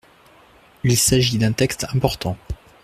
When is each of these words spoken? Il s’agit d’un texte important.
Il 0.83 0.97
s’agit 0.97 1.37
d’un 1.37 1.51
texte 1.53 1.85
important. 1.93 2.35